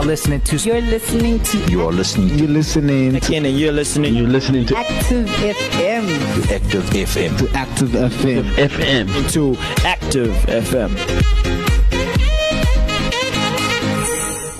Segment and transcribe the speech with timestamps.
[0.00, 0.56] are listening to.
[0.56, 1.58] You're listening to.
[1.70, 2.28] You are listening.
[2.28, 3.16] To You're listening.
[3.16, 4.14] Again, and you're listening.
[4.14, 6.46] You're listening to Active FM.
[6.48, 7.38] to Active FM.
[7.38, 8.44] To Active FM.
[8.54, 9.32] FM.
[9.32, 10.90] To Active FM.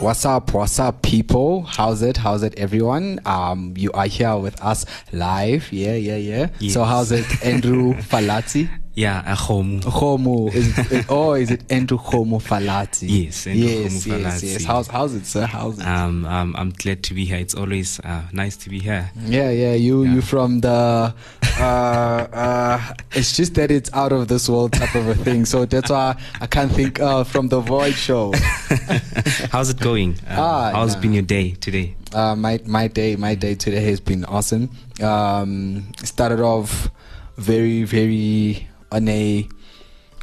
[0.00, 0.52] What's up?
[0.54, 1.62] What's up, people?
[1.62, 2.16] How's it?
[2.18, 3.20] How's it, everyone?
[3.26, 5.70] Um, you are here with us live.
[5.72, 6.48] Yeah, yeah, yeah.
[6.58, 6.72] Yes.
[6.74, 8.68] So how's it, Andrew Falati?
[8.94, 9.80] Yeah, a home.
[9.82, 13.24] Homo is it, or is it Homo Falati?
[13.24, 14.52] Yes, yes, Homo yes, Falati.
[14.52, 14.64] yes.
[14.64, 15.46] How's how's it, sir?
[15.46, 15.86] How's it?
[15.86, 17.38] Um, um, I'm glad to be here.
[17.38, 19.10] It's always uh, nice to be here.
[19.24, 19.74] yeah, yeah.
[19.74, 20.14] You Yeah.
[20.14, 21.14] you from the
[21.58, 22.94] uh uh.
[23.12, 25.44] It's just that it's out of this world type of a thing.
[25.46, 28.32] So that's why I can't think uh from the Void show.
[29.52, 30.18] How's it going?
[30.26, 31.00] Um, Ah, how's yeah.
[31.00, 31.94] been your day today?
[32.12, 34.68] Uh, my my day my day today has been awesome.
[35.00, 36.90] Um, started off
[37.36, 39.48] very very on a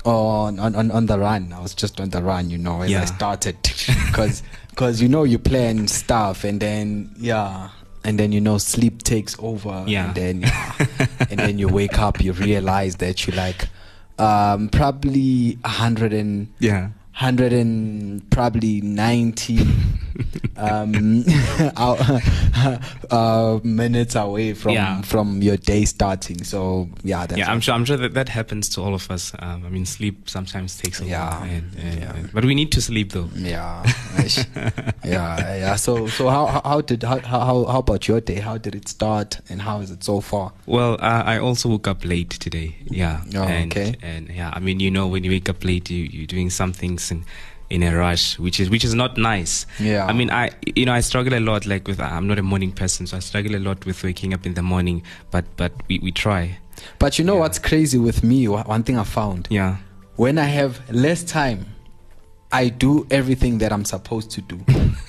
[0.05, 1.53] on on on, on the run.
[1.53, 3.57] I was just on the run, you know, as I started
[4.07, 7.69] because because you know you plan stuff and then yeah.
[8.03, 9.83] And then you know sleep takes over.
[9.85, 10.05] Yeah.
[10.07, 10.75] And then yeah,
[11.29, 13.67] and then you wake up, you realize that you like
[14.17, 16.89] um probably a hundred and Yeah.
[17.11, 19.59] hundred and probably ninety
[20.57, 21.23] um,
[21.77, 21.99] out-
[23.11, 25.01] uh, minutes away from Yeah.
[25.01, 26.43] from your day starting.
[26.43, 27.73] So yeah, that's yeah, I'm sure.
[27.75, 29.33] I'm sure that that happens to all of us.
[29.39, 31.29] Um, I mean, sleep sometimes takes a Yeah.
[31.29, 32.15] while, and, and, Yeah.
[32.15, 33.29] and- but we need to sleep though.
[33.35, 33.83] yeah,
[35.03, 35.75] yeah, yeah.
[35.75, 38.39] So so how how, did how, how how about your day?
[38.39, 40.51] How did it start and how is it so far?
[40.65, 42.75] Well, uh, I also woke up late today.
[42.89, 43.21] Yeah.
[43.35, 43.95] Oh, and, okay.
[44.01, 46.73] And yeah, I mean, you know, when you wake up late, you you're doing some
[46.73, 47.25] things in
[47.69, 49.65] in a rush, which is which is not nice.
[49.79, 50.05] Yeah.
[50.05, 51.65] I mean, I you know I struggle a lot.
[51.65, 54.45] Like with I'm not a morning person, so I struggle a lot with waking up
[54.45, 55.03] in the morning.
[55.31, 56.57] But but we we try.
[56.99, 57.39] But you know Yeah.
[57.41, 58.47] what's crazy with me?
[58.47, 59.77] One thing I found Yeah.
[60.15, 61.65] when I have less time,
[62.51, 64.57] I do everything that I'm supposed to do,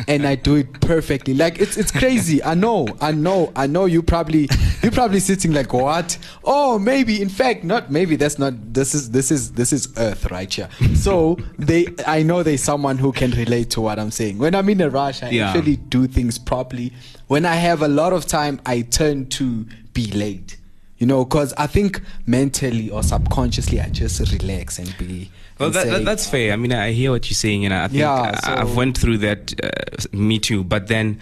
[0.06, 1.34] and I do it perfectly.
[1.34, 2.42] Like it's it's crazy.
[2.42, 3.86] I know, I know, I know.
[3.86, 4.48] You probably
[4.82, 6.16] you probably sitting like what?
[6.44, 7.20] Oh, maybe.
[7.20, 8.16] In fact, not maybe.
[8.16, 8.72] That's not.
[8.72, 10.68] This is this is this is Earth right here.
[10.94, 14.38] So they, I know there's someone who can relate to what I'm saying.
[14.38, 15.50] When I'm in a rush, I Yeah.
[15.50, 16.92] actually do things properly.
[17.26, 20.56] When I have a lot of time, I turn to be late.
[20.98, 25.30] You know, because I think mentally or subconsciously, I just relax and be.
[25.58, 26.52] Well, that, say, that, that's fair.
[26.52, 29.18] I mean, I hear what you're saying, and I think Yeah, I, I've went through
[29.18, 29.54] that.
[29.62, 30.62] Uh, me too.
[30.64, 31.20] But then,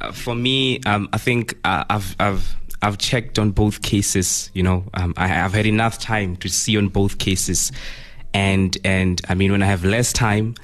[0.00, 4.50] uh, for me, um, I think uh, I've I've I've checked on both cases.
[4.54, 7.72] You know, um, I, I've had enough time to see on both cases,
[8.34, 10.54] and and I mean, when I have less time,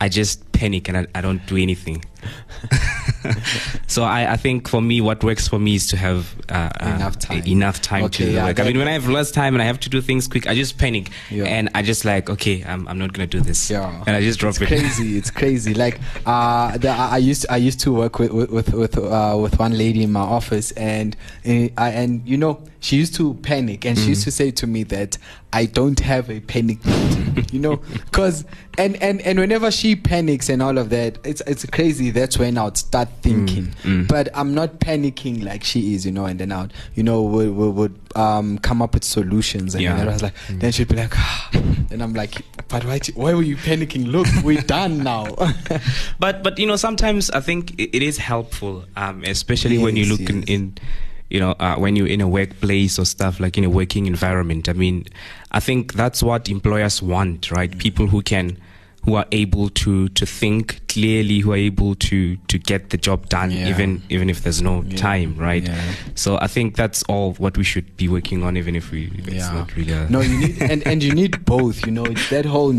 [0.00, 2.04] I just panic and I, I don't do anything.
[3.86, 6.94] so I, I think for me, what works for me is to have uh, uh,
[6.96, 7.44] Enough time.
[7.46, 8.60] enough time Okay, to yeah, work.
[8.60, 10.54] I mean, when I have less time and I have to do things quick, I
[10.54, 11.44] just panic Yeah.
[11.44, 13.70] and I just like, okay, I'm, I'm not gonna do this.
[13.70, 14.66] Yeah, and I just drop it's it.
[14.68, 15.74] Crazy, it's crazy.
[15.74, 19.58] Like uh, the, I used I used to work with with with with, uh, with
[19.58, 23.84] one lady in my office, and uh, I, and you know she used to panic,
[23.84, 25.18] and she used to say to me that
[25.52, 28.44] I don't have a panic button, you know, because
[28.76, 32.10] and and and whenever she panics and all of that, it's it's crazy.
[32.10, 33.74] That's when I'd start thinking,
[34.08, 37.50] but I'm not panicking like she is, you know, and then I'd you know would
[37.56, 39.96] would, would um come up with solutions, and Yeah.
[39.96, 41.50] then I was like, then she'd be like, ah.
[41.90, 44.06] and I'm like, but why why were you panicking?
[44.06, 45.34] Look, we're done now.
[46.20, 50.18] But but you know, sometimes I think it, is helpful, um, especially when you Yes,
[50.20, 50.78] look in, in
[51.30, 54.68] you know, uh, when you're in a workplace or stuff like in a working environment.
[54.68, 55.06] I mean,
[55.52, 57.76] I think that's what employers want, right?
[57.78, 58.56] People who can,
[59.04, 63.28] who are able to to think clearly, who are able to to get the job
[63.28, 63.68] done, Yeah.
[63.70, 64.96] even even if there's no Yeah.
[64.96, 65.64] time, right?
[65.64, 65.80] Yeah.
[66.14, 69.28] So I think that's all what we should be working on, even if we if
[69.28, 69.92] it's not really.
[69.92, 71.86] A, no, you need and, and you need both.
[71.86, 72.72] You know, it's that whole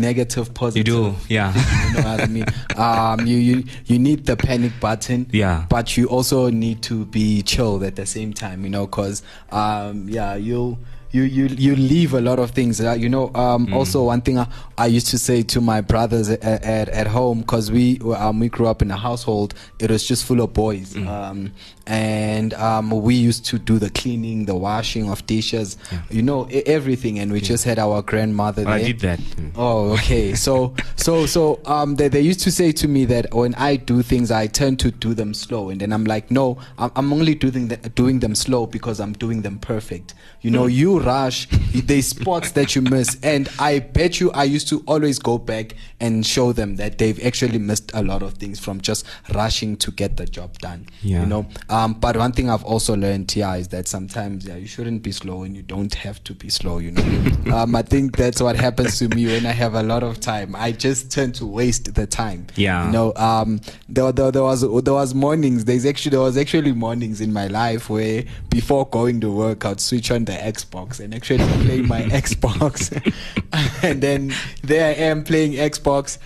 [0.54, 0.76] positive.
[0.76, 1.52] you do, yeah.
[1.90, 2.44] You know what I mean?
[2.76, 5.26] Um, you, you you need the panic button.
[5.32, 5.66] Yeah.
[5.68, 8.62] But you also need to be chilled at the same time.
[8.64, 10.78] You know, because um, yeah, you.
[11.12, 13.74] You, you you leave a lot of things uh, you know um Mm.
[13.74, 14.46] also one thing I,
[14.78, 18.48] I used to say to my brothers at at, at home because we um we
[18.48, 21.08] grew up in a household it was just full of boys Mm.
[21.08, 21.52] um
[21.86, 25.76] and um we used to do the cleaning the washing of dishes
[26.10, 28.72] you know everything and we just had our grandmother There.
[28.74, 29.18] I did that.
[29.18, 29.50] Mm.
[29.56, 30.34] Oh, okay.
[30.34, 34.02] So, so, so, um, they, they used to say to me that when I do
[34.02, 37.34] things, I tend to do them slow, and then I'm like, no, I'm, I'm only
[37.34, 40.14] doing the, doing them slow because I'm doing them perfect.
[40.40, 44.68] You know, you rush, there's spots that you miss, and I bet you I used
[44.68, 48.58] to always go back and show them that they've actually missed a lot of things
[48.58, 50.86] from just rushing to get the job done.
[51.02, 51.20] Yeah.
[51.20, 54.66] You know, um, but one thing I've also learned, yeah, is that sometimes, yeah, you
[54.66, 56.78] shouldn't be slow, and you don't have to be slow.
[56.78, 60.02] You know, um, I think that's what happens to me when I have a lot
[60.02, 60.54] of time.
[60.56, 62.46] I just tend to waste the time.
[62.56, 62.86] Yeah.
[62.86, 65.64] You know, um, there, there, there was there was mornings.
[65.64, 69.80] There's actually there was actually mornings in my life where before going to work, I'd
[69.80, 72.90] switch on the Xbox and actually play my Xbox,
[73.84, 74.32] and then
[74.62, 76.18] there I am playing Xbox.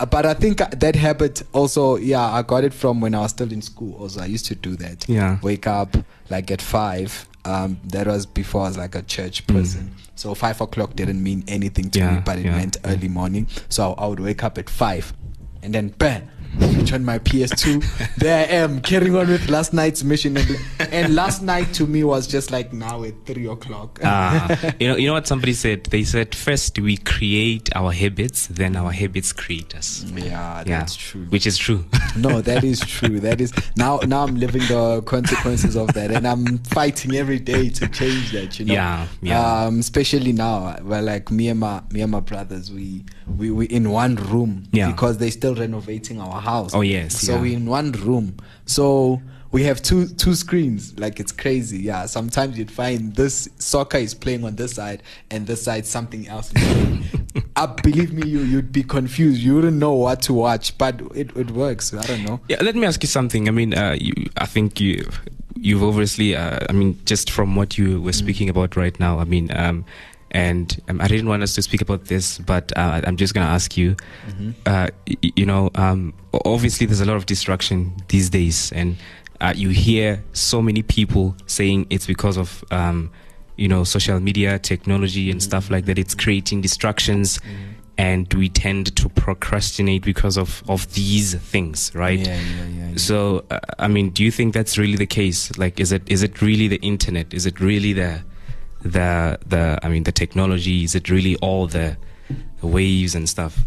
[0.00, 3.30] Uh, But I think that habit also, yeah, I got it from when I was
[3.32, 3.94] still in school.
[4.00, 5.08] Also, I used to do that.
[5.08, 5.38] Yeah.
[5.42, 5.96] wake up
[6.30, 7.26] like at five.
[7.44, 9.90] Um, that was before I was like a church person.
[10.16, 12.24] So five o'clock didn't mean anything to me, Mm.
[12.24, 12.56] But it yeah.
[12.56, 13.46] meant early morning.
[13.68, 15.12] So I would wake up at five,
[15.62, 16.28] and then bam,
[16.92, 18.16] on my PS2.
[18.16, 20.58] there I am carrying on with last night's mission, and,
[20.90, 24.00] and last night to me was just like now at three o'clock.
[24.02, 25.84] Ah, you know, you know what somebody said?
[25.84, 30.04] They said first we create our habits, then our habits create us.
[30.14, 31.26] yeah, Yeah, that's true.
[31.26, 31.84] Which is true.
[32.16, 33.20] no, that is true.
[33.20, 33.98] That is now.
[33.98, 38.58] Now I'm living the consequences of that, and I'm fighting every day to change that.
[38.58, 38.74] You know.
[38.74, 39.64] Yeah, yeah.
[39.64, 43.04] Um, especially now, well, like me and my me and my brothers, we
[43.36, 44.64] we we in one room.
[44.72, 44.90] Yeah.
[44.90, 46.74] Because they're still renovating our house.
[46.74, 47.40] Oh, yes, So yeah.
[47.42, 48.36] we in one room.
[48.66, 49.20] So.
[49.50, 51.78] We have two two screens, like it's crazy.
[51.78, 56.28] Yeah, sometimes you'd find this soccer is playing on this side, and this side something
[56.28, 56.52] else.
[56.54, 57.04] Is playing.
[57.56, 59.40] uh, believe me, you you'd be confused.
[59.40, 61.94] You wouldn't know what to watch, but it, it works.
[61.94, 62.40] I don't know.
[62.50, 63.48] Yeah, let me ask you something.
[63.48, 65.08] I mean, uh, you, I think you,
[65.56, 69.24] you've obviously, uh, I mean, just from what you were speaking about right now, I
[69.24, 69.86] mean, um,
[70.30, 73.46] and um, I didn't want us to speak about this, but uh, I'm just going
[73.46, 73.96] to ask you,
[74.66, 76.12] uh, y- you know, um,
[76.44, 78.96] obviously there's a lot of distraction these days, and
[79.40, 83.10] uh, you hear so many people saying it's because of, um,
[83.56, 85.98] you know, social media, technology, and stuff like that.
[85.98, 87.40] It's creating distractions.
[88.00, 92.20] And we tend to procrastinate because of, of these things, right?
[92.20, 92.96] Yeah, yeah, yeah, yeah.
[92.96, 95.56] So, uh, I mean, do you think that's really the case?
[95.58, 97.34] Like, is it is it really the internet?
[97.34, 98.22] Is it really the
[98.82, 100.84] the the I mean, the technology?
[100.84, 101.96] Is it really all the,
[102.60, 103.58] the waves and stuff?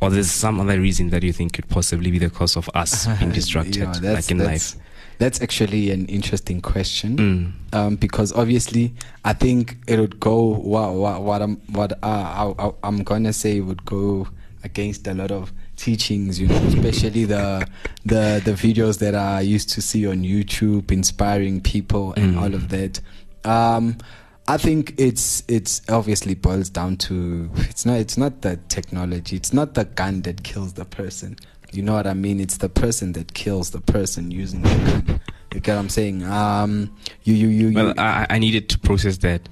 [0.00, 3.06] Or there's some other reason that you think could possibly be the cause of us
[3.18, 4.74] being distracted, Yeah, like in life?
[5.18, 7.16] That's actually an interesting question.
[7.16, 7.52] Mm.
[7.72, 8.92] Um, because obviously,
[9.24, 13.60] I think it would go what what, what I'm what uh, I, I'm gonna say
[13.60, 14.26] would go
[14.64, 17.66] against a lot of teachings, you know, especially the
[18.04, 22.40] the the videos that I used to see on YouTube, inspiring people and Mm.
[22.42, 23.00] all of that.
[23.44, 23.98] Um,
[24.46, 29.52] I think it's it's obviously boils down to it's not it's not the technology, it's
[29.52, 31.36] not the gun that kills the person.
[31.72, 32.40] You know what I mean?
[32.40, 35.20] It's the person that kills the person using the gun.
[35.54, 36.22] You get what I'm saying?
[36.24, 37.68] Um, you you you.
[37.68, 39.48] you Well, I, I needed to process that.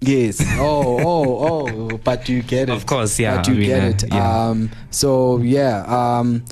[0.00, 0.40] Yes.
[0.58, 1.98] Oh, oh, oh.
[1.98, 2.72] But you get it.
[2.72, 4.12] Of course, yeah, But you I mean, get uh, it.
[4.12, 4.48] yeah.
[4.48, 4.70] Um.
[4.90, 5.84] So yeah.
[5.88, 6.44] Um.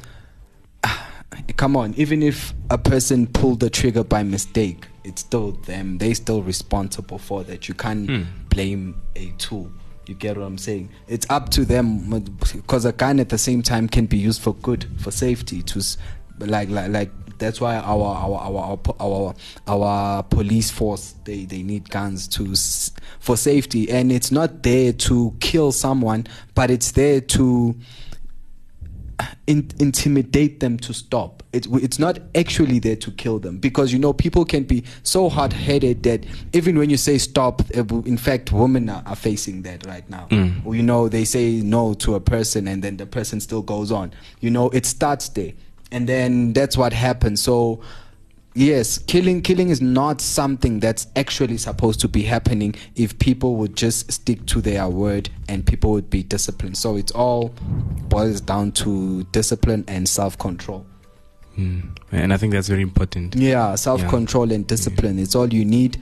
[1.56, 1.94] Come on.
[1.94, 5.98] Even if a person pulled the trigger by mistake, it's still them.
[5.98, 7.68] They're still responsible for that.
[7.68, 8.22] You can't Hmm.
[8.48, 9.70] blame a tool.
[10.06, 10.90] You get what I'm saying?
[11.08, 12.10] It's up to them
[12.52, 15.62] because a gun at the same time can be used for good, for safety.
[15.62, 15.82] To
[16.40, 19.34] like like like that's why our our our our our,
[19.66, 22.54] our police force they they need guns to
[23.18, 27.74] for safety, and it's not there to kill someone, but it's there to
[29.46, 31.42] in, intimidate them to stop.
[31.54, 35.28] It, it's not actually there to kill them because you know people can be so
[35.28, 39.86] hard-headed that even when you say stop, uh, in fact, women are, are facing that
[39.86, 40.26] right now.
[40.30, 44.12] You know, they say no to a person and then the person still goes on.
[44.40, 45.52] You know, it starts there,
[45.92, 47.42] and then that's what happens.
[47.42, 47.80] So.
[48.56, 53.74] Yes, killing killing is not something that's actually supposed to be happening if people would
[53.74, 56.76] just stick to their word and people would be disciplined.
[56.76, 57.48] So it all
[58.08, 60.86] boils down to discipline and self-control.
[61.58, 61.96] Mm.
[62.12, 63.34] And I think that's very important.
[63.36, 65.18] Yeah, self-control and discipline.
[65.18, 66.00] It's all you need.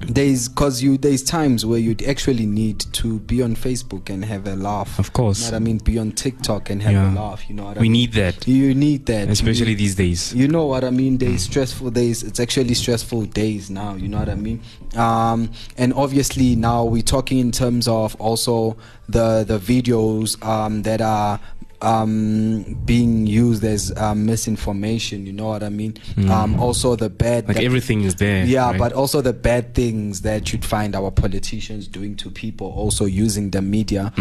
[0.00, 4.46] There's cause you there's times where you'd actually need to be on Facebook and have
[4.48, 4.98] a laugh.
[4.98, 5.44] Of course.
[5.46, 5.78] You know I mean?
[5.78, 7.12] Be on TikTok and have Yeah.
[7.12, 7.48] a laugh.
[7.48, 7.92] You know what I We mean?
[7.92, 9.28] need that, You need that.
[9.28, 10.34] especially You- these days.
[10.34, 11.18] you know what I mean?
[11.18, 12.24] There's stressful days.
[12.24, 13.94] It's actually stressful days now.
[13.94, 14.60] You know what I mean?
[14.96, 18.76] Um, and obviously now we're talking in terms of also
[19.08, 21.38] the the videos um, that are
[21.80, 25.26] um, being used as um, misinformation.
[25.26, 25.96] You know what I mean?
[26.28, 27.46] Um, also the bad.
[27.48, 28.44] Like the- everything is there.
[28.44, 28.78] yeah, right?
[28.78, 33.50] but also the bad things that you'd find our politicians doing to people, also using
[33.50, 34.12] the media.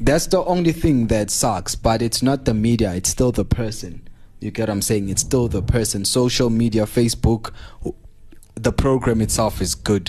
[0.00, 4.00] That's the only thing that sucks, but it's not the media, it's still the person.
[4.40, 5.08] You get what I'm saying?
[5.08, 6.04] It's still the person.
[6.04, 7.50] Social media, Facebook,
[8.56, 10.06] the program itself is good.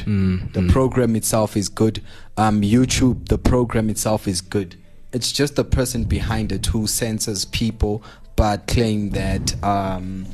[0.54, 2.02] the program itself is good.
[2.38, 4.76] Um, YouTube, the program itself is good.
[5.16, 8.04] It's just the person behind it who censors people
[8.36, 10.26] but claim that um,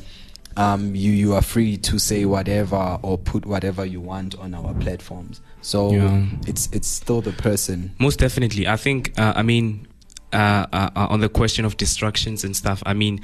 [0.56, 4.74] um, you you are free to say whatever or put whatever you want on our
[4.74, 5.40] platforms.
[5.60, 6.26] So Yeah.
[6.50, 7.92] it's it's still the person.
[7.98, 8.66] Most definitely.
[8.66, 9.86] I think, uh, I mean,
[10.32, 13.20] uh, uh, on the question of distractions and stuff, I mean,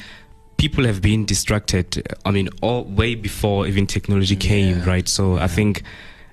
[0.59, 1.89] people have been distracted.
[2.25, 4.87] I mean, all way before even technology came, Yeah.
[4.93, 5.09] right?
[5.09, 5.83] So I think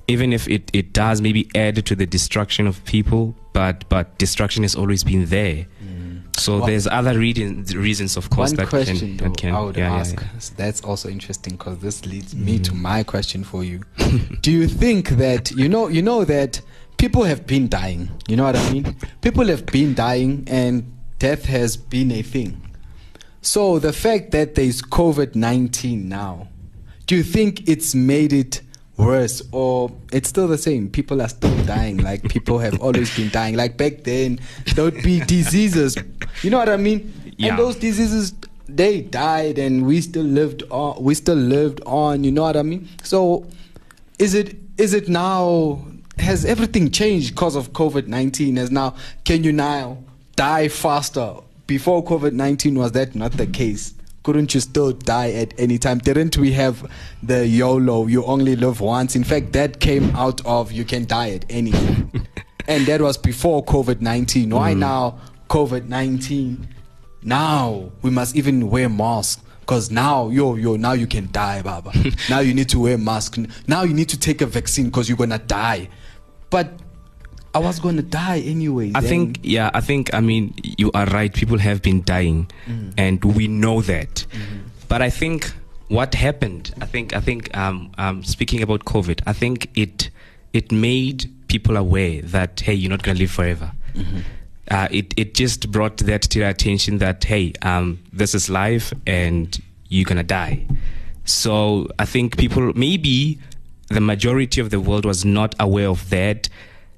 [0.08, 4.64] even if it, it does maybe add to the destruction of people, but but distraction
[4.64, 5.66] has always been there.
[5.84, 6.22] Mm.
[6.38, 9.56] So Wha- there's other reasons, reasons of course, One that question can, though, that can
[9.56, 10.20] I would yeah, yeah, ask.
[10.20, 10.28] yeah.
[10.58, 12.64] That's also interesting because this leads me mm.
[12.66, 13.82] to my question for you.
[14.42, 16.62] Do you think that you know you know that
[16.98, 18.10] people have been dying?
[18.28, 18.96] You know what I mean?
[19.22, 22.62] People have been dying, and death has been a thing.
[23.42, 26.50] So the fact that there's COVID nineteen now,
[27.08, 28.62] do you think it's made it
[28.98, 30.90] worse or it's still the same?
[30.90, 31.98] People are still dying.
[31.98, 33.56] Like people have always been dying.
[33.56, 34.40] Like back then,
[34.76, 35.98] there would be diseases.
[36.42, 37.34] You know what I mean?
[37.38, 37.50] Yeah.
[37.50, 38.34] And those diseases
[38.68, 42.64] they died and we still lived on we still lived on, you know what I
[42.64, 42.88] mean?
[43.04, 43.46] So
[44.20, 45.86] is it is it now
[46.18, 48.58] has everything changed because of COVID nineteen?
[48.58, 49.98] As now can you now
[50.36, 51.36] die faster?
[51.68, 53.94] Before COVID nineteen was that not the case?
[54.26, 56.00] Couldn't you still die at any time?
[56.00, 56.92] Didn't we have
[57.22, 59.16] the YOLO, you only live once?
[59.16, 62.12] In fact, that came out of you can die at any time.
[62.68, 64.50] and that was before COVID 19.
[64.50, 64.80] Why mm.
[64.80, 66.68] now COVID 19?
[67.22, 69.44] Now we must even wear masks.
[69.60, 71.92] Because now, yo, yo, now you can die, Baba.
[72.30, 73.38] now you need to wear mask.
[73.68, 75.90] Now you need to take a vaccine because you're going to die.
[76.50, 76.80] But
[77.56, 78.92] I was going to die anyway.
[78.94, 79.10] I then.
[79.10, 81.34] think, yeah, I think, I mean, you are right.
[81.34, 82.52] People have been dying,
[82.98, 84.26] and we know that.
[84.90, 85.52] But I think
[85.88, 90.10] what happened, I think, I think, um, um, speaking about COVID, I think it
[90.52, 93.72] it made people aware that hey, you're not going to live forever.
[94.70, 98.92] Uh, it it just brought that to their attention that hey, um, this is life,
[99.06, 100.66] and you're gonna die.
[101.24, 103.40] So I think people maybe
[103.90, 106.50] the majority of the world was not aware of that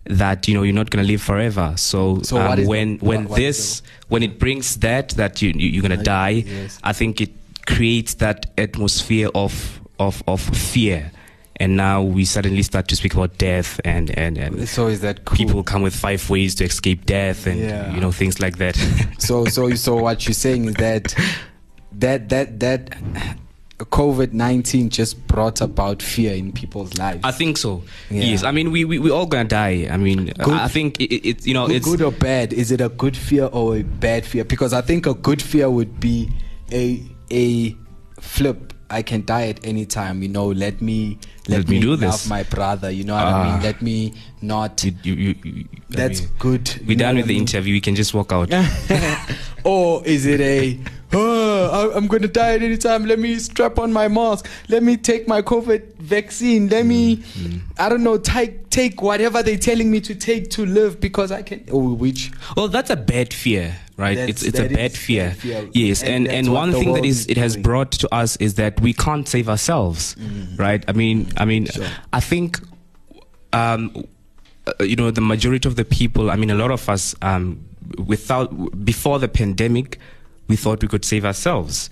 [0.10, 3.24] that you know you're not going to live forever so, So um, when the- when
[3.24, 6.44] what- what is this when it brings that that you, you you're going to die
[6.46, 6.80] yes.
[6.84, 7.32] i think it
[7.66, 11.12] creates that atmosphere of of of fear
[11.60, 15.26] and now we suddenly start to speak about death and and, and So is that
[15.26, 15.36] cool?
[15.38, 17.94] people come with five ways to escape death and Yeah.
[17.94, 18.76] you know things like that
[19.18, 21.14] so so so what you're saying is that
[21.92, 22.96] that that that
[23.86, 27.22] COVID nineteen just brought about fear in people's lives.
[27.24, 27.84] I think so.
[28.10, 28.24] Yeah.
[28.24, 28.44] Yes.
[28.44, 29.88] I mean, we we we all gonna die.
[29.90, 30.54] I mean, Good.
[30.54, 32.54] I think it, it, it you know good, it's good or bad?
[32.54, 34.44] Is it a good fear or a bad fear?
[34.44, 36.30] Because I think a good fear would be
[36.72, 37.76] a a
[38.20, 38.67] flip.
[38.90, 40.22] I can die at any time.
[40.24, 41.18] You know, let me
[41.48, 42.28] Let me do love this.
[42.30, 42.90] my brother.
[42.90, 43.52] You know what I Ah.
[43.54, 43.64] mean?
[43.64, 44.84] Let me not.
[44.84, 46.82] you, you, you, you- I That's mean, good.
[46.88, 47.74] We're done with I the interview.
[47.74, 48.52] We can just walk out.
[49.64, 50.80] or is it a
[51.14, 53.06] oh, I'm gonna die at any time.
[53.06, 54.48] Let me strap on my mask.
[54.70, 56.68] Let me take my COVID vaccine.
[56.70, 57.58] Let me, Mm-hmm.
[57.80, 61.42] I don't know, take take whatever they're telling me to take to live because I
[61.42, 61.60] can.
[61.72, 64.16] Oh, which Well, that's a bad fear, right?
[64.16, 65.30] That's- it's it's a bad fear.
[65.30, 65.70] bad fear.
[65.74, 68.36] Yes, And and and, one thing that is, is is it has brought to us
[68.38, 70.16] is that we can't save ourselves,
[70.58, 70.84] right?
[70.88, 71.88] I mean, I mean, Sure.
[72.14, 72.60] I think,
[73.54, 73.92] um,
[74.68, 76.30] uh, you know, the majority of the people.
[76.32, 77.60] I mean, a lot of us, um,
[78.06, 78.50] without
[78.86, 79.98] before the pandemic,
[80.48, 81.90] we thought we could save ourselves.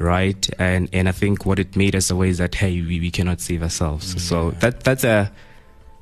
[0.00, 3.10] Right, and and I think what it made us aware is that hey, we, we
[3.10, 4.14] cannot save ourselves.
[4.22, 5.30] So that that's a.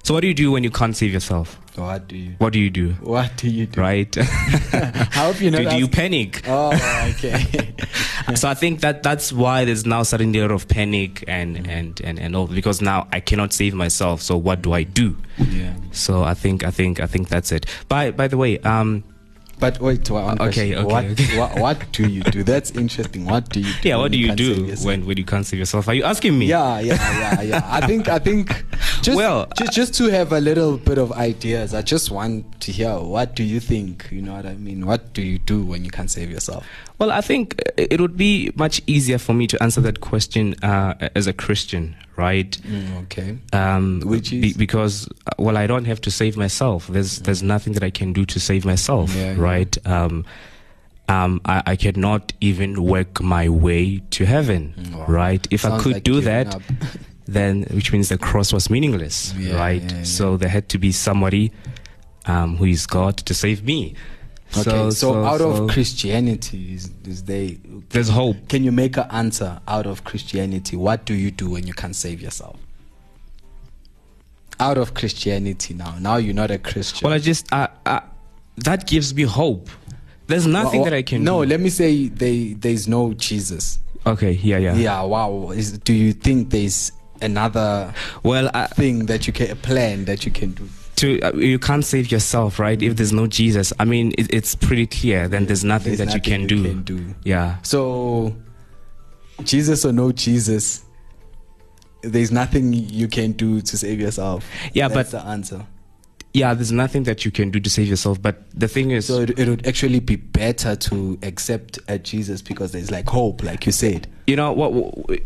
[0.06, 1.58] So what do you do when you can't save yourself?
[1.75, 2.92] what do you What do you do?
[3.00, 3.80] what do you do?
[3.80, 4.14] Right?
[5.10, 5.64] How hope you know.
[5.64, 6.44] do, do you panic?
[6.46, 6.70] Oh,
[7.10, 7.75] okay.
[8.36, 11.70] so I think that that's why there's now a lot of panic and Mm-hmm.
[11.70, 14.22] and and and all because now I cannot save myself.
[14.22, 15.16] So what do I do?
[15.38, 15.75] yeah.
[15.90, 17.66] So I think I think I think that's it.
[17.88, 19.02] By by the way, um,
[19.58, 20.75] But wait, one Okay, question.
[20.75, 21.38] okay, what, okay.
[21.38, 22.42] what what do you do?
[22.42, 23.25] That's interesting.
[23.25, 23.88] What do you do?
[23.88, 25.88] yeah, what do you can't do when when you can't save yourself?
[25.88, 26.46] Are you asking me?
[26.46, 27.62] Yeah, yeah, yeah, yeah.
[27.64, 28.64] I think I think
[29.02, 31.72] just Well, just just to have a little bit of ideas.
[31.72, 34.08] I just want to hear what do you think?
[34.10, 34.84] You know what I mean?
[34.84, 36.66] What do you do when you can't save yourself?
[36.98, 40.54] Well, I think uh, it would be much easier for me to answer that question
[40.62, 42.56] uh, as a Christian, right?
[43.04, 43.38] okay.
[43.52, 44.56] um, Which be- is?
[44.56, 46.87] because uh, well, I don't have to save myself.
[46.88, 49.40] There's there's nothing that I can do to save myself, Yeah, yeah.
[49.50, 49.87] right?
[49.87, 50.25] Um,
[51.08, 55.04] um, I, I cannot even work my way to heaven, Wow.
[55.06, 55.46] right?
[55.50, 56.61] If I could like do that,
[57.26, 59.82] then which means the cross was meaningless, Yeah, right?
[59.82, 60.02] yeah, yeah.
[60.04, 61.52] So there had to be somebody
[62.26, 63.94] um, who is God to save me.
[64.56, 67.58] Okay, so, out so of Christianity, is, is they
[67.90, 68.36] there's hope.
[68.48, 70.76] Can you make an answer out of Christianity?
[70.76, 72.56] What do you do when you can't save yourself?
[74.58, 75.96] Out of Christianity now.
[75.98, 77.04] Now you're not a Christian.
[77.06, 79.68] Well, I just that gives me hope.
[80.28, 81.50] There's nothing Well, that I can No, do.
[81.50, 83.78] let me say they there's no Jesus.
[84.06, 84.74] okay, yeah, yeah.
[84.74, 85.50] Yeah, wow.
[85.50, 90.24] Is, do you think there's another Well, I, thing that you can a plan that
[90.24, 90.68] you can do?
[90.96, 92.80] To uh, you can't save yourself, right?
[92.80, 95.28] If there's no Jesus, I mean, it, it's pretty clear.
[95.28, 96.62] Then there's nothing There's that you can, you do.
[96.64, 97.14] can do.
[97.24, 97.56] Yeah.
[97.62, 98.34] So,
[99.44, 100.84] Jesus or no Jesus,
[102.02, 104.44] there's nothing you can do to save yourself.
[104.72, 105.66] Yeah, That's but- the answer.
[106.36, 108.20] Yeah, there's nothing that you can do to save yourself.
[108.20, 112.42] But the thing is, So it, it would actually be better to accept a Jesus
[112.42, 114.06] because there's like hope, like you said.
[114.26, 114.70] you know what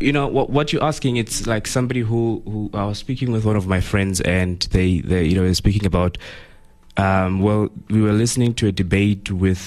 [0.01, 3.43] you know what what you're asking it's like somebody who who I was speaking with
[3.45, 6.17] one of my friends and they they you know they're speaking about
[6.97, 9.63] um well we were listening to a debate with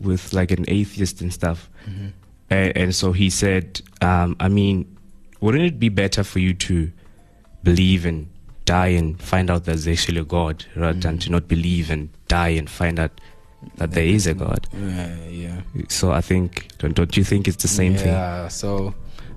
[0.00, 1.68] with like an atheist and stuff
[2.48, 4.86] and, and so he said um I mean
[5.42, 6.90] wouldn't it be better for you to
[7.62, 8.26] believe and
[8.70, 12.54] die and find out there's actually a God rather than to not believe and die
[12.60, 13.12] and find out
[13.78, 15.60] that there is a God Yeah, yeah.
[15.88, 18.48] so I think don't, don't you think it's the same thing Yeah.
[18.48, 18.94] So,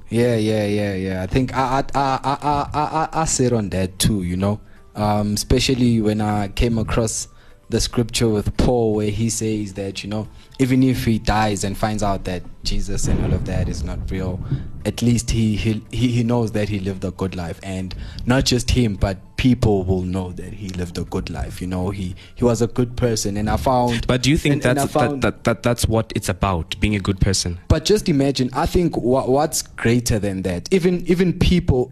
[0.09, 1.17] yeah, yeah, yeah, yeah.
[1.25, 4.21] I think I I I I I, I, I sit on that too.
[4.31, 4.55] You know,
[4.95, 7.27] um, especially when I came across
[7.69, 10.27] the scripture with Paul where he says that you know
[10.59, 13.99] even if he dies and finds out that Jesus and all of that is not
[14.11, 14.39] real,
[14.85, 18.69] at least he he he knows that he lived a good life, and not just
[18.71, 21.59] him, but people will know that he lived a good life.
[21.59, 24.05] You know, he he was a good person, and I found.
[24.07, 26.79] But do you think and- and that's that, found- that, that that's what it's about,
[26.79, 27.57] being a good person?
[27.67, 31.91] but just imagine i think wha- what's greater than that even even people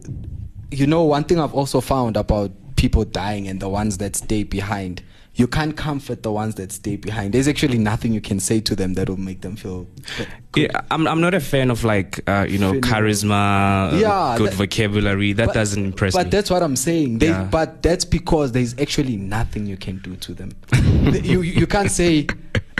[0.69, 4.43] you know one thing i've also found about people dying and the ones that stay
[4.43, 5.01] behind
[5.35, 8.75] you can't comfort the ones that stay behind there's actually nothing you can say to
[8.75, 10.27] them that will make them feel good.
[10.55, 14.49] Yeah, I'm I'm not a fan of like uh, you know charisma, uh, Yeah, good
[14.51, 15.33] that- vocabulary.
[15.33, 16.29] That But- doesn't impress but me.
[16.31, 17.19] that's what I'm saying.
[17.19, 17.43] They, Yeah.
[17.45, 20.51] But that's because there's actually nothing you can do to them.
[21.23, 22.27] you you can't say,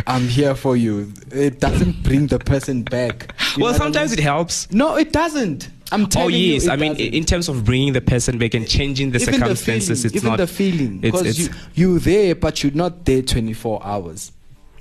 [0.05, 3.33] "I'm here for you." It doesn't bring the person back.
[3.55, 4.19] You well, what I sometimes mean?
[4.19, 4.69] it helps.
[4.71, 5.69] No, it doesn't.
[5.91, 6.53] I'm Oh telling you.
[6.53, 7.13] yes, it I mean doesn't.
[7.13, 10.23] in terms of bringing the person back and changing the even circumstances, the feeling, it's
[10.23, 14.31] even not the feeling because it's you're there, but you're not there 24 hours.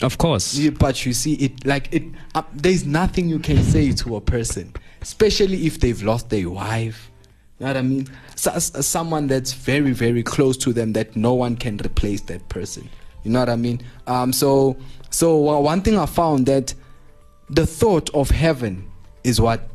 [0.02, 0.55] of course.
[0.55, 2.05] You, but you see it like it.
[2.35, 7.11] Uh, there's nothing you can say to a person, especially if they've lost their wife.
[7.58, 8.08] You know what I mean?
[8.37, 12.89] So, someone that's very very close to them that no one can replace that person.
[13.25, 13.82] You know what I mean?
[14.06, 14.32] Um.
[14.32, 14.76] So
[15.11, 16.73] so uh, one thing I found that
[17.50, 18.89] the thought of heaven
[19.25, 19.69] is what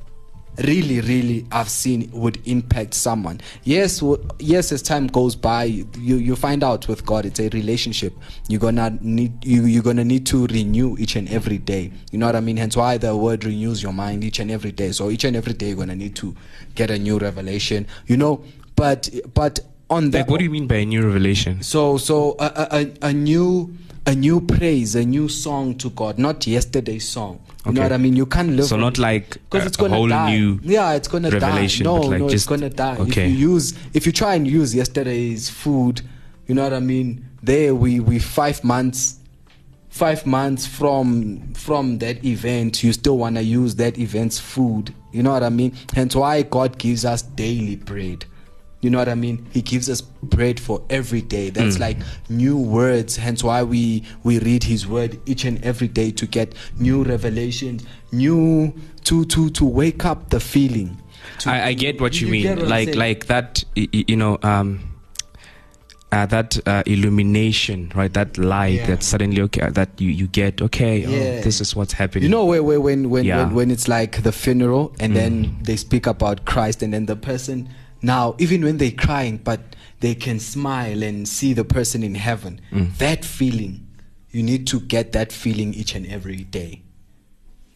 [0.60, 3.42] really really i've seen would impact someone.
[3.64, 4.02] Yes
[4.40, 8.14] yes as time goes by you you find out with god it's a relationship.
[8.48, 11.92] You're gonna need you you're gonna need to renew each and every day.
[12.12, 12.58] You know what i mean?
[12.58, 14.92] Hence why the word renews your mind each and every day.
[14.92, 16.36] So each and every day you're gonna need to
[16.76, 18.44] get a new revelation you know?
[18.76, 21.62] But but on that Like, what do you mean by a new revelation?
[21.64, 23.76] so so a, a, a- a new
[24.08, 27.40] a new praise a new song to god not yesterday's song.
[27.66, 28.16] You know what i mean?
[28.16, 30.36] You can't live So not like because it's gonna whole die.
[30.36, 32.98] new yeah it's gonna revelation, die no like no just- it's gonna die.
[32.98, 33.26] Okay.
[33.26, 36.02] if you use if you try and use yesterday's food
[36.48, 37.26] you know what i mean?
[37.42, 39.18] There we we five months
[39.90, 44.94] five months from from that event you still want to use that event's food.
[45.12, 45.74] You know what i mean?
[45.94, 48.26] Hence why god gives us daily bread
[48.82, 51.98] you know what i mean he gives us bread for every day that's like
[52.30, 56.54] new words hence why we we read his word each and every day to get
[56.78, 58.72] new revelations new
[59.04, 60.98] to to to wake up the feeling
[61.40, 62.60] to- I, I get what you, You mean.
[62.60, 63.64] what like like that.
[63.76, 64.38] You know.
[64.44, 64.92] um
[66.12, 68.14] uh, that uh, illumination, right?
[68.14, 68.88] That light Yeah.
[68.88, 71.08] that suddenly, okay, uh, that you, you get, okay, Yeah.
[71.40, 72.24] oh, this is what's happening.
[72.24, 73.44] You know where, where when when, Yeah.
[73.44, 77.18] when when it's like the funeral and then they speak about Christ and then the
[77.18, 77.68] person
[78.06, 79.60] now even when they're crying but
[80.00, 82.62] they can smile and see the person in heaven.
[82.72, 82.98] Mm.
[82.98, 83.88] That feeling
[84.32, 86.82] you need to get that feeling each and every day.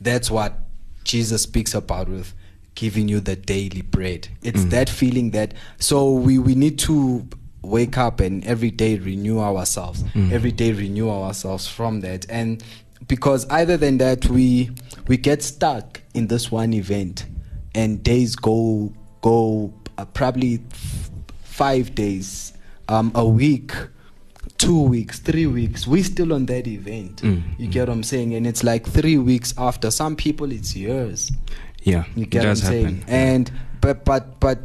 [0.01, 0.57] That's what
[1.03, 2.33] Jesus speaks about with
[2.75, 4.27] giving you the daily bread.
[4.43, 4.69] It's mm.
[4.71, 7.27] that feeling that so we we need to
[7.61, 10.03] wake up and every day renew ourselves.
[10.03, 10.31] Mm.
[10.31, 12.63] Every day renew ourselves from that and
[13.07, 14.69] because either than that we
[15.07, 17.25] we get stuck in this one event
[17.73, 21.09] and days go go uh, probably f-
[21.43, 22.53] 5 days
[22.88, 23.71] um a week
[24.57, 27.21] two weeks, three weeks, we're still on that event.
[27.57, 28.33] You get what I'm saying?
[28.35, 29.89] And it's like three weeks after.
[29.89, 31.31] Some people it's years.
[31.83, 33.03] yeah, You it get what I'm happen.
[33.03, 33.03] saying?
[33.07, 34.59] And but but but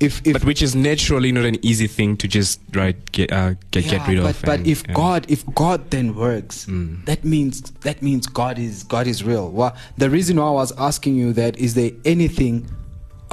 [0.00, 3.54] if if but which is naturally not an easy thing to just right get uh,
[3.70, 4.42] get, get rid but, of.
[4.42, 7.04] But and- if and- God, if God then works, Mm.
[7.04, 9.48] that means that means God is God is real.
[9.50, 12.66] Well, the reason why I was asking you that is there anything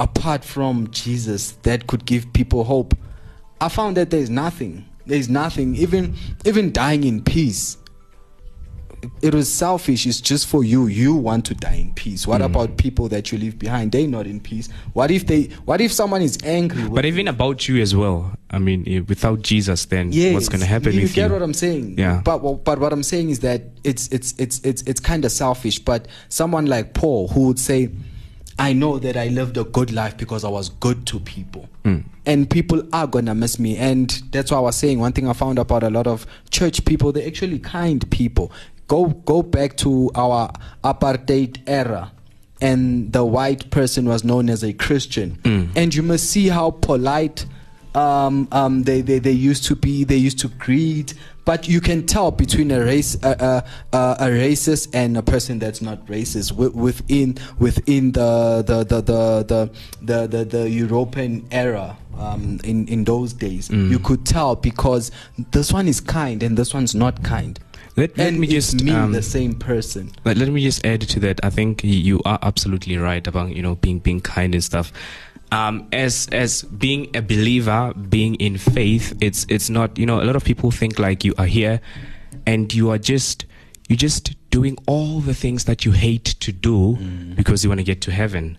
[0.02, 2.94] apart from Jesus that could give people hope?
[3.60, 4.84] I found that there's nothing.
[5.06, 5.76] There's nothing.
[5.76, 7.76] Even even dying in peace.
[9.20, 10.06] it was selfish.
[10.06, 10.86] It's just for you.
[10.86, 12.24] You want to die in peace.
[12.24, 13.90] What about people that you leave behind?
[13.90, 14.68] They're not in peace.
[14.92, 15.44] What if they?
[15.64, 16.84] What if someone is angry?
[16.84, 18.32] with But even about you as well.
[18.50, 21.32] I mean, eh, without Jesus, then Yes, what's going to happen You, with get you?
[21.32, 21.96] what I'm saying?
[21.98, 22.20] Yeah.
[22.24, 25.32] But what- but what I'm saying is that it's it's it's it's it's kind of
[25.32, 25.78] selfish.
[25.80, 27.90] But someone like Paul who would say,
[28.58, 32.00] "I know that I lived a good life because I was good to people." Hmm.
[32.24, 35.32] And people are gonna miss me, and that's why I was saying one thing I
[35.32, 37.12] found about a lot of church people.
[37.12, 38.52] They're actually kind people.
[38.88, 40.52] Go go back to our
[40.84, 42.12] apartheid era
[42.62, 45.38] and the white person was known as a Christian.
[45.44, 45.64] Hmm.
[45.74, 47.44] And you must see how polite
[47.94, 51.14] um, um, they, they, they used to be, they used to greet.
[51.44, 53.34] But you can tell between a race, uh,
[53.92, 59.00] uh, uh, a racist and a person that's not racist within within the the the
[59.00, 61.96] the the, the, the, the European era.
[62.16, 65.10] Um, in in those days, you could tell because
[65.50, 67.58] this one is kind and this one's not kind.
[67.96, 70.12] Let- let me just, me, um, the same person.
[70.22, 71.40] But let me just add to that.
[71.42, 74.92] I think you are absolutely right about you know being being kind and stuff.
[75.52, 80.24] Um, as as being a believer, being in faith, it's it's not you know a
[80.24, 81.80] lot of people think like you are here,
[82.46, 83.44] and you are just
[83.88, 86.96] you're just doing all the things that you hate to do
[87.34, 88.56] because you want to get to heaven,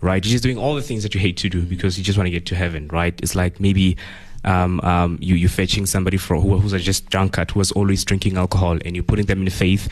[0.00, 0.24] right?
[0.24, 2.26] You're just doing all the things that you hate to do because you just want
[2.26, 3.14] to get to heaven, right?
[3.22, 3.96] It's like maybe
[4.44, 8.04] um, um, you you fetching somebody for who, who's a just drunkard who was always
[8.04, 9.88] drinking alcohol, and you're putting them in faith,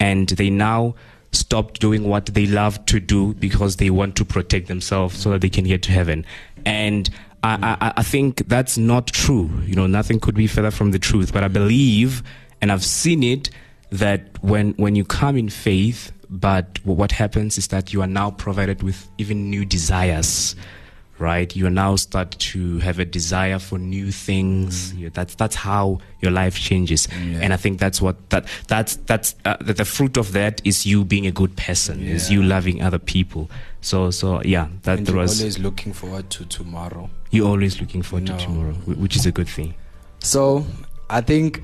[0.00, 0.94] and they now
[1.34, 5.40] stopped doing what they love to do because they want to protect themselves so that
[5.40, 6.24] they can get to heaven,
[6.64, 7.10] and.
[7.46, 9.50] I, I, I think that's not true.
[9.66, 11.30] You know, nothing could be further from the truth.
[11.30, 12.22] But I believe,
[12.62, 13.50] and I've seen it,
[13.90, 18.30] that when when you come in faith, but what happens is that you are now
[18.30, 20.56] provided with even new desires
[21.18, 25.98] right you now start to have a desire for new things Yeah, that's that's how
[26.20, 30.16] your life changes and i think that's what that that's that's uh, the, the fruit
[30.16, 33.48] of that is you being a good person is you loving other people
[33.80, 37.08] so so yeah that And was always looking forward to tomorrow.
[37.30, 38.36] you're always looking forward No.
[38.36, 39.74] to tomorrow which is a good thing
[40.18, 40.64] So
[41.10, 41.62] I think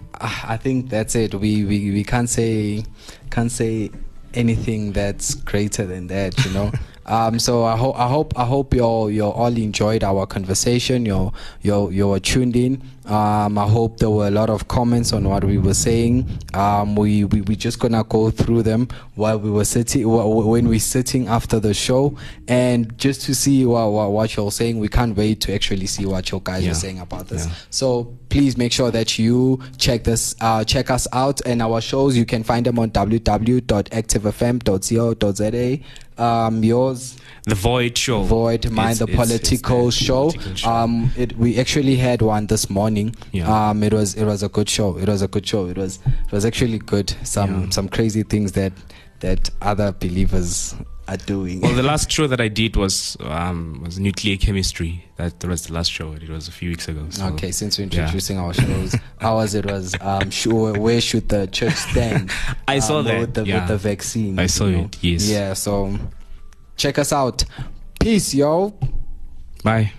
[0.53, 1.35] I think that's it.
[1.35, 2.85] We we, we can't say
[3.31, 3.91] can't say
[4.35, 6.71] anything that's greater than that, you know.
[7.07, 11.07] um, so I hope I hope I hope you're you're all enjoyed our conversation.
[11.07, 11.33] You're
[11.63, 12.83] you're you're tuned in.
[13.07, 16.29] Um, I hope there were a lot of comments on what we were saying.
[16.55, 18.87] Um, we we we just gonna go through them
[19.17, 23.35] while we were sitting wh- wh- when we're sitting after the show, and just to
[23.35, 24.79] see what what, what you're saying.
[24.79, 26.71] We can't wait to actually see what your guys Yeah.
[26.73, 27.47] are saying about this.
[27.47, 27.53] Yeah.
[27.71, 32.17] So please make sure that you check this, uh, check us out and our shows.
[32.17, 35.81] You can find them on www.activefm.co.za.
[36.21, 40.31] Um, yours, the void show Void, mine, the it's- it's political the show.
[40.31, 40.71] political show.
[40.71, 43.15] Um, it we actually had one this morning.
[43.33, 43.49] Yeah.
[43.71, 44.99] Um, it was it was a good show.
[44.99, 45.67] It was a good show.
[45.67, 47.15] It was it was actually good.
[47.25, 47.71] Some Yeah.
[47.71, 48.73] some crazy things that
[49.21, 50.75] that other believers
[51.09, 51.61] are doing.
[51.61, 55.05] Well, the last show that I did was um, was nuclear chemistry.
[55.17, 56.13] That was the last show.
[56.13, 57.07] It was a few weeks ago.
[57.11, 57.27] So.
[57.29, 58.01] Okay, since we're Yeah.
[58.03, 62.31] introducing our shows, ours it was um sure where should the church stand?
[62.69, 63.61] I saw um, that, with the, yeah.
[63.61, 64.39] with the vaccine.
[64.39, 64.85] I saw know?
[64.85, 65.29] it, yes.
[65.29, 65.99] Yeah, so
[66.77, 67.45] check us out.
[67.99, 68.75] Peace, yo.
[69.63, 69.93] Bye.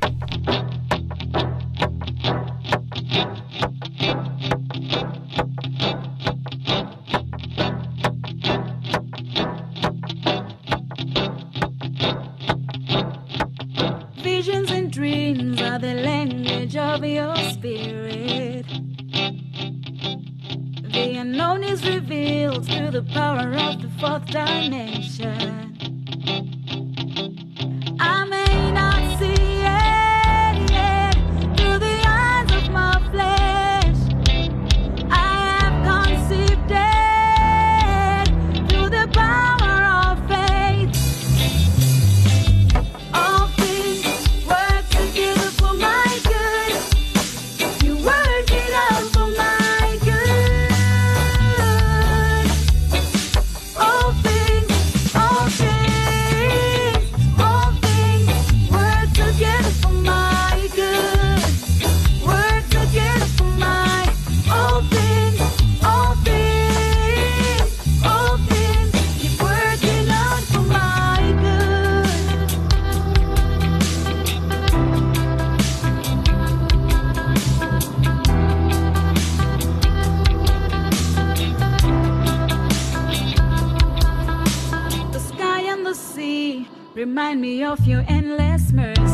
[87.01, 89.10] Remind me of your endless mercy.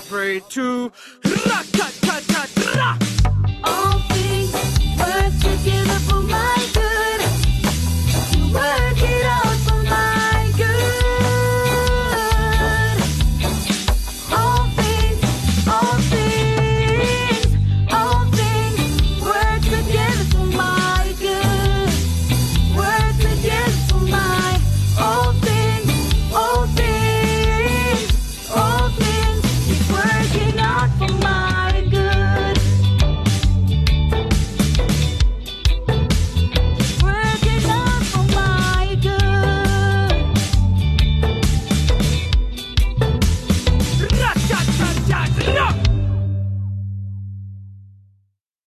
[0.00, 0.92] are prey to.
[3.64, 4.52] All things
[4.98, 7.20] work together for my good.
[8.36, 8.99] You work.